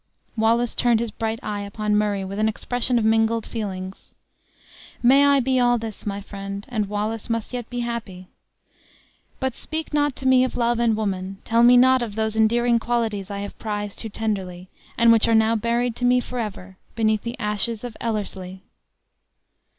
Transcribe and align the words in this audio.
Wallace 0.35 0.73
turned 0.73 0.99
his 0.99 1.11
bright 1.11 1.39
eye 1.43 1.61
upon 1.61 1.95
Murray 1.95 2.23
with 2.25 2.39
an 2.39 2.49
expression 2.49 2.97
of 2.97 3.05
mingled 3.05 3.45
feelings. 3.45 4.15
"May 5.03 5.23
I 5.25 5.39
be 5.39 5.59
all 5.59 5.77
this, 5.77 6.07
my 6.07 6.21
friend, 6.21 6.65
and 6.69 6.89
Wallace 6.89 7.29
must 7.29 7.53
yet 7.53 7.69
be 7.69 7.81
happy! 7.81 8.27
But 9.39 9.53
speak 9.53 9.93
not 9.93 10.15
to 10.15 10.27
me 10.27 10.43
of 10.43 10.57
love 10.57 10.79
and 10.79 10.97
woman; 10.97 11.37
tell 11.45 11.61
me 11.61 11.77
not 11.77 12.01
of 12.01 12.15
those 12.15 12.35
endearing 12.35 12.79
qualities 12.79 13.29
I 13.29 13.41
have 13.41 13.59
prized 13.59 13.99
too 13.99 14.09
tenderly, 14.09 14.69
and 14.97 15.11
which 15.11 15.27
are 15.27 15.35
now 15.35 15.55
buried 15.55 15.95
to 15.97 16.05
me 16.05 16.19
forever 16.19 16.77
beneath 16.95 17.21
the 17.21 17.37
ashes 17.39 17.83
of 17.83 17.95
Ellerslie." 18.01 18.63